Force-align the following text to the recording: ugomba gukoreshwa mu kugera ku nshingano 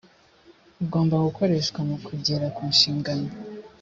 ugomba 0.83 1.15
gukoreshwa 1.27 1.79
mu 1.89 1.95
kugera 2.05 2.45
ku 2.55 2.61
nshingano 2.73 3.27